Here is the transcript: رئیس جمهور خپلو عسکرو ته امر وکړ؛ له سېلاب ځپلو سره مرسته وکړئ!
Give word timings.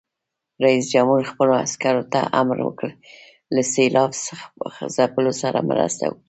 رئیس 0.65 0.85
جمهور 0.93 1.21
خپلو 1.31 1.53
عسکرو 1.65 2.03
ته 2.13 2.19
امر 2.39 2.57
وکړ؛ 2.63 2.89
له 3.55 3.61
سېلاب 3.73 4.11
ځپلو 4.95 5.33
سره 5.41 5.59
مرسته 5.69 6.03
وکړئ! 6.07 6.19